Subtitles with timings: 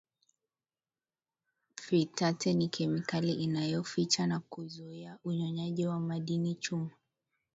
[1.83, 6.89] Phytate ni kemikali inayoyaficha na kuzuia unyonyaji wa madini chuma